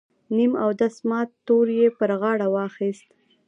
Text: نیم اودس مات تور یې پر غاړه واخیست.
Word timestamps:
نیم 0.35 0.51
اودس 0.63 0.95
مات 1.09 1.29
تور 1.45 1.67
یې 1.77 1.87
پر 1.97 2.09
غاړه 2.21 2.47
واخیست. 2.55 3.07